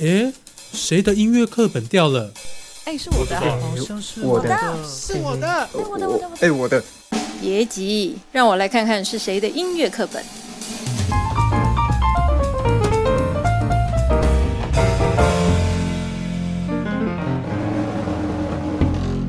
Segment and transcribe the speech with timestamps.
[0.00, 0.32] 诶，
[0.72, 2.32] 谁的音乐课本掉了？
[2.86, 4.48] 哎，是我的，好像是我的，
[4.82, 6.82] 是我的，我的，我的，哎，我的。
[7.38, 10.24] 别急，让我来看看是谁的音乐课本。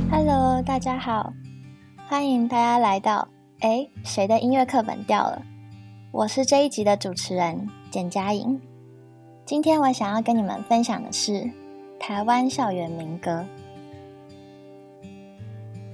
[0.09, 1.33] Hello，大家好，
[2.07, 3.27] 欢迎大家来到
[3.59, 5.41] 哎，谁的音乐课本掉了？
[6.13, 8.57] 我是这一集的主持人简佳颖。
[9.52, 11.52] 今天我想要跟你们分享的是
[11.99, 13.45] 台湾校园民歌。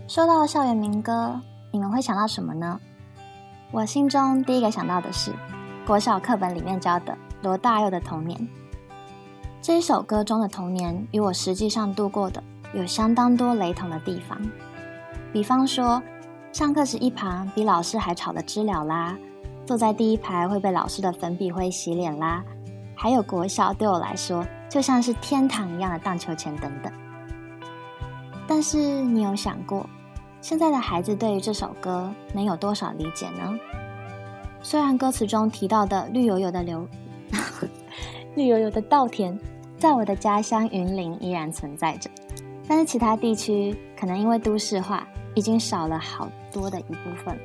[0.08, 1.42] 说到校园民歌，
[1.72, 2.80] 你们会想到什么呢？
[3.72, 5.32] 我心中第一个想到的是
[5.88, 8.48] 国小课本里面教的罗大佑的童年。
[9.60, 12.44] 这首歌中的童年与我实际上度过的
[12.76, 14.40] 有相当多雷同的地方，
[15.34, 16.00] 比方说
[16.54, 19.18] 上课时一旁比老师还吵的知了啦。
[19.66, 22.44] 坐在第一排会被老师的粉笔灰洗脸啦，
[22.98, 26.92] 还有国小对我来说就像是天堂一样的荡秋千等等。
[28.48, 29.88] 但是你有想过，
[30.42, 33.58] 现在的孩子对于这首歌能有多少理解呢？
[34.62, 36.88] 虽然歌词中提到的绿油油的流，
[38.36, 39.38] 绿油油的稻田，
[39.78, 42.10] 在我的家乡云林依然存在着，
[42.68, 47.38] 但是其他地区可能因为都市化，已经少了好多的一部分。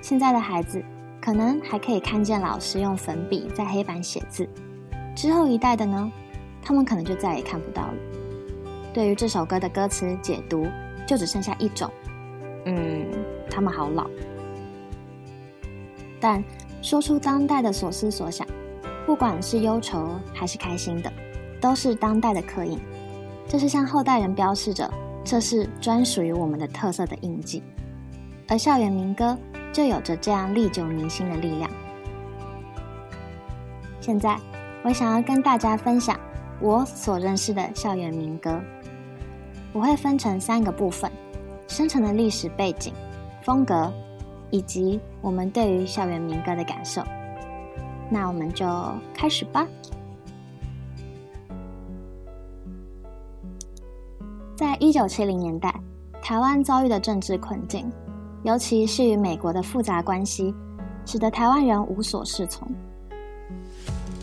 [0.00, 0.82] 现在的孩子
[1.26, 4.48] 可能还可以看见老师用粉笔在黑板写字，
[5.16, 6.08] 之后一代的呢，
[6.62, 7.94] 他们可能就再也看不到了。
[8.94, 10.68] 对于这首歌的歌词解读，
[11.04, 11.90] 就只剩下一种：
[12.66, 13.10] 嗯，
[13.50, 14.08] 他们好老。
[16.20, 16.40] 但
[16.80, 18.46] 说出当代的所思所想，
[19.04, 21.12] 不管是忧愁还是开心的，
[21.60, 22.78] 都是当代的刻印。
[23.48, 24.88] 这是向后代人标示着，
[25.24, 27.64] 这是专属于我们的特色的印记。
[28.46, 29.36] 而校园民歌。
[29.76, 31.70] 就有着这样历久弥新的力量。
[34.00, 34.38] 现在，
[34.82, 36.18] 我想要跟大家分享
[36.60, 38.58] 我所认识的校园民歌。
[39.74, 41.12] 我会分成三个部分：
[41.68, 42.94] 生成的历史背景、
[43.42, 43.92] 风格，
[44.50, 47.02] 以及我们对于校园民歌的感受。
[48.08, 48.66] 那我们就
[49.12, 49.68] 开始吧。
[54.56, 55.78] 在一九七零年代，
[56.22, 57.92] 台湾遭遇的政治困境。
[58.46, 60.54] 尤其是与美国的复杂关系，
[61.04, 62.64] 使得台湾人无所适从。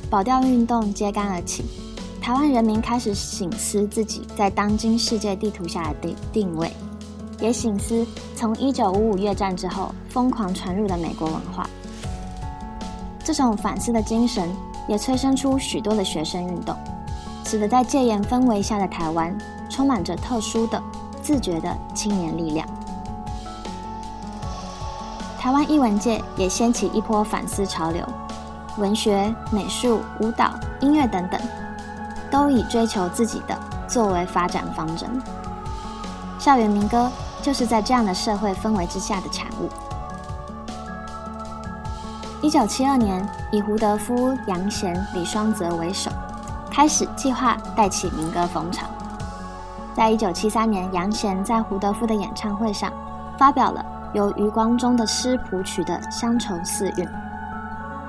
[0.09, 1.65] 保钓运动揭竿而起，
[2.21, 6.71] 台湾人民开始醒思自己在当今世界地图下的定定位，
[7.41, 11.69] 也醒思从一九五五越战之后疯狂传入的美国文化。
[13.25, 14.49] 这种反思的精神
[14.87, 16.73] 也催生出许多的学生运动，
[17.43, 19.37] 使得在戒严氛围下的台湾
[19.69, 20.81] 充满着特殊的、
[21.21, 22.65] 自觉的青年力量。
[25.43, 28.01] 台湾艺文界也掀起一波反思潮流，
[28.77, 31.37] 文学、美术、舞蹈、音乐等等，
[32.31, 33.53] 都以追求自己的
[33.85, 35.21] 作为发展方针。
[36.39, 37.11] 校园民歌
[37.41, 39.67] 就是在这样的社会氛围之下的产物。
[42.41, 46.09] 一九七二年，以胡德夫、杨贤、李双泽为首，
[46.71, 48.87] 开始计划带起民歌风潮。
[49.93, 52.89] 在一九七三年，杨贤在胡德夫的演唱会上
[53.37, 53.85] 发表了。
[54.13, 57.05] 由余光中的诗谱曲的《乡愁四韵》，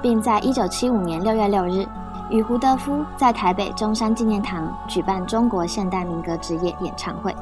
[0.03, 1.87] 并在一九七五年六月六日
[2.29, 7.35] 与胡德夫在台北中山纪念堂举办中国现代民歌之夜演唱会，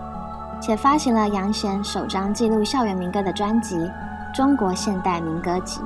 [0.60, 3.76] 且发行了杨贤首张记录校园民歌的专辑
[4.32, 5.80] 《中国现代民歌集》，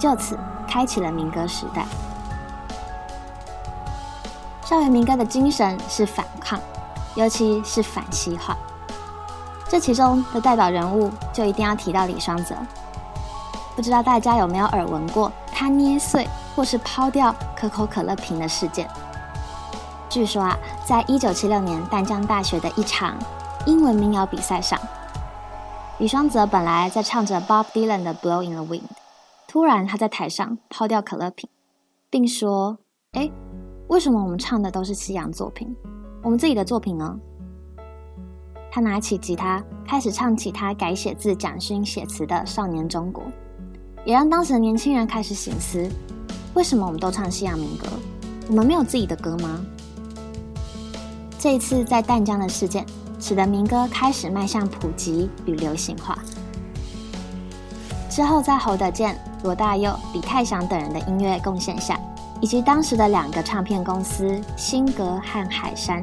[0.00, 1.84] 就此开启了民歌时代。
[4.64, 6.58] 校园民歌的精神是反抗，
[7.14, 8.56] 尤其是反西化。
[9.68, 12.56] 这其中的代表人物就一定要提到李双泽。
[13.76, 18.88] 不知道大家有没有耳闻过他捏碎或是抛掉可口可乐瓶的事件？
[20.08, 23.14] 据说啊，在一九七六年淡江大学的一场
[23.66, 24.78] 英文民谣比赛上，
[25.98, 28.80] 李双泽本来在唱着 Bob Dylan 的《Blow in the Wind》，
[29.46, 31.48] 突然他在台上抛掉可乐瓶，
[32.08, 32.78] 并说
[33.12, 33.30] ：“哎，
[33.88, 35.76] 为什么我们唱的都是西洋作品，
[36.22, 37.16] 我们自己的作品呢？”
[38.70, 43.24] 他拿起吉他，开始唱起他改写自蒋勋写词的《少年中国》，
[44.04, 45.88] 也让当时的年轻人开始醒思：
[46.54, 47.86] 为什么我们都唱西洋民歌，
[48.48, 49.60] 我们没有自己的歌吗？
[51.38, 52.84] 这一次在淡江的事件，
[53.18, 56.18] 使得民歌开始迈向普及与流行化。
[58.10, 61.98] 之后，在侯德健、罗大佑、李泰祥等人的音乐贡献下，
[62.40, 66.02] 以及当时的两个唱片公司新格和海山，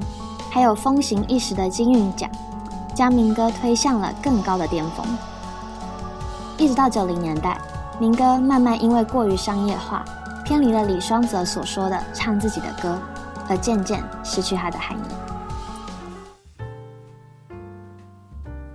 [0.49, 2.29] 还有风行一时的金韵奖。
[2.95, 5.05] 将民歌推向了更高的巅峰，
[6.57, 7.59] 一直到九零年代，
[7.99, 10.05] 民歌慢慢因为过于商业化，
[10.45, 12.97] 偏离了李双泽所说的唱自己的歌，
[13.49, 15.01] 而渐渐失去它的含义。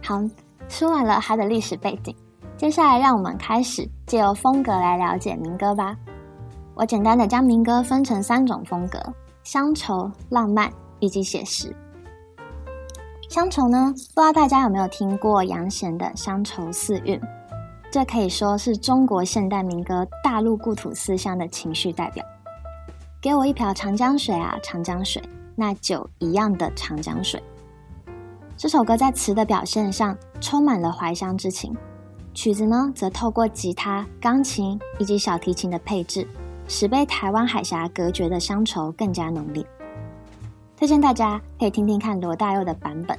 [0.04, 0.20] 好，
[0.68, 2.14] 说完了它的历史背景，
[2.58, 5.96] 接下来让我们开始借由风格来了解民歌吧。
[6.74, 8.98] 我简单的将民歌分成三种风格：
[9.44, 11.74] 乡愁、浪漫以及写实。
[13.30, 17.16] 乡愁呢，不知道大家有没有听过杨贤的《乡愁四韵》？
[17.88, 22.24] 这可以说是中国现代民歌大陆故土思乡的情绪代表。
[23.20, 25.22] 给我一瓢长江水啊，长江水，
[25.54, 27.40] 那酒一样的长江水。
[28.56, 31.72] 这首歌在词的表现上充满了怀乡之情，
[32.34, 36.26] 曲子呢则透过吉他、钢琴以及小提琴的配置，
[36.66, 39.64] 使被台湾海峡隔绝的乡愁更加浓烈。
[40.80, 43.14] 推荐大家可以听听看罗大佑的版本，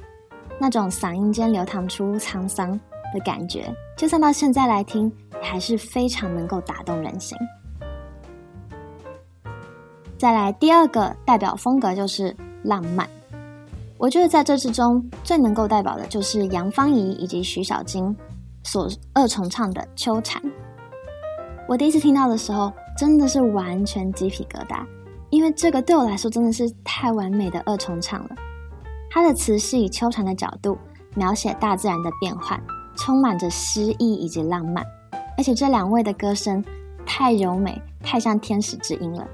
[0.58, 2.72] 那种嗓音间流淌出沧桑
[3.14, 5.10] 的感觉，就算到现在来听，
[5.40, 7.38] 还是非常能够打动人心。
[10.18, 13.08] 再来第二个代表风格就是浪漫，
[13.96, 18.12] 我觉得在这之中最能够代表的就是杨芳仪以及徐小菁
[18.64, 20.42] 所二重唱的《秋蝉》。
[21.68, 24.84] 我第一次听到的时候，真的是完全鸡皮疙瘩。
[25.32, 28.28] 因为这个对我来说真的是太完美的二重唱了。
[29.10, 30.76] 它的词是以秋蝉的角度
[31.14, 32.62] 描写大自然的变换，
[32.94, 34.84] 充满着诗意以及浪漫。
[35.38, 36.62] 而且这两位的歌声
[37.06, 39.26] 太柔美，太像天使之音了。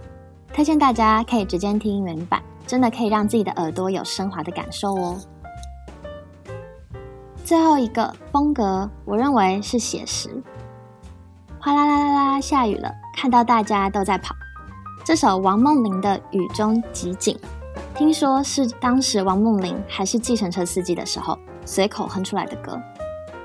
[0.52, 5.18] 推荐大家可以直接听原版，真的可以让自己的耳朵有升华的感受哦。
[7.44, 10.30] 最后一个风格，我认为是写实。
[11.58, 14.32] 哗啦啦啦啦，下雨了，看到大家都在跑。
[15.08, 17.34] 这首王梦玲的《雨中集锦》，
[17.96, 21.34] 听说是当时王梦玲还是计程车司机的时候
[21.64, 22.78] 随口哼出来的歌。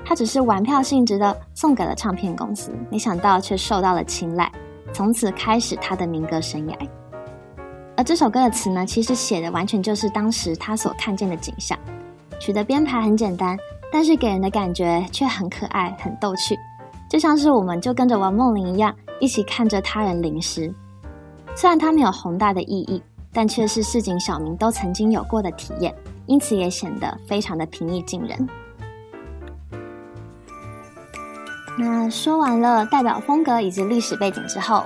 [0.04, 4.52] 他只是玩票性质的送给了唱片公司，没想到却受到了青睐，
[4.92, 6.76] 从此开始他的民歌生涯。
[7.96, 11.78] 而这首歌的词呢，其实写的完全就是当时他所看见的景象。
[12.38, 13.56] 曲的编排很简单，
[13.90, 16.54] 但是给人的感觉却很可爱、很逗趣，
[17.08, 20.70] 就像是我们就跟着王梦玲一样，一起看着他人淋湿。
[21.56, 23.02] 虽然它没有宏大的意义，
[23.32, 25.94] 但却是市井小民都曾经有过的体验，
[26.26, 28.48] 因此也显得非常的平易近人。
[31.78, 34.84] 那说完了代表风格以及历史背景之后，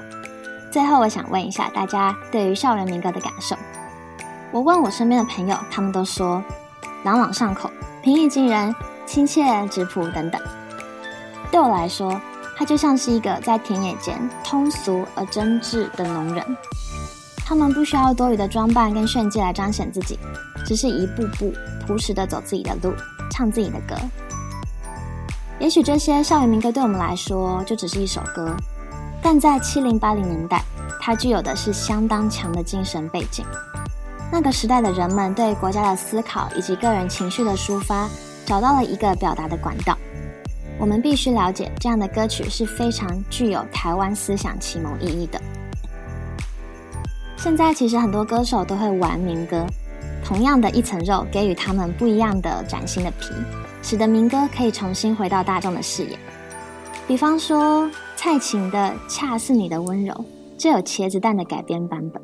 [0.70, 3.56] 最后我想问一下大家对于校园民歌的感受。
[4.50, 6.42] 我问我身边的朋友，他们都说
[7.04, 7.70] 朗朗上口、
[8.02, 8.74] 平易近人、
[9.04, 10.40] 亲切质朴等等。
[11.50, 12.18] 对我来说，
[12.58, 16.44] 他就像是一个在田野间通俗而真挚的农人，
[17.46, 20.18] 他们不需要多余的装扮跟炫技来彰显自己，
[20.66, 21.54] 只是一步步
[21.86, 22.92] 朴实的走自己的路，
[23.30, 23.94] 唱自己的歌。
[25.60, 28.52] 也许这些校园民歌对我们来说就只是一首歌，
[29.22, 30.64] 但在七零八零年代，
[31.00, 33.46] 它具有的是相当强的精神背景。
[34.32, 38.08] 那个时代的人们对国家的思考以及个人情绪的抒发，
[38.44, 39.96] 找到了一个表达的管道。
[40.80, 45.40] 我们必须了解，这样的歌曲是非常具有台湾思想启蒙意义的。
[47.36, 49.66] 现在其实很多歌手都会玩民歌，
[50.24, 53.32] 同样的一层肉，给予他们不一样的崭新的皮，
[53.82, 56.16] 使得民歌可以重新回到大众的视野。
[57.08, 58.78] 比方说蔡琴的
[59.08, 60.14] 《恰似你的温柔》，
[60.56, 62.22] 就有茄子蛋的改编版本，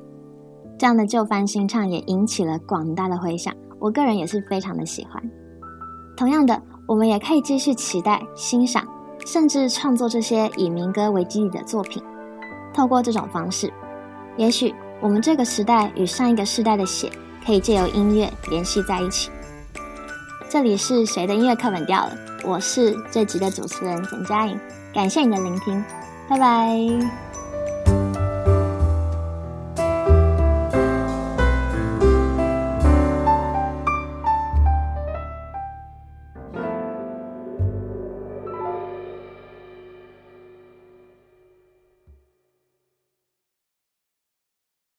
[0.79, 5.21] 这样的旧翻新唱也引起了广大的回响，我个人也是非常的喜欢。
[6.17, 6.63] 同样的。
[6.87, 8.87] 我们也可以继续期待、欣赏，
[9.27, 12.03] 甚至创作这些以民歌为基底的作品。
[12.75, 13.73] 透过这种方式，
[14.37, 17.11] 也许我们这个时代与上一个时代的血，
[17.47, 19.31] 可以借由音乐联系在一起。
[20.49, 22.13] 这里是谁的音乐课本掉了？
[22.45, 24.59] 我是这集的主持人简佳颖，
[24.93, 25.83] 感谢你的聆听，
[26.29, 27.34] 拜拜。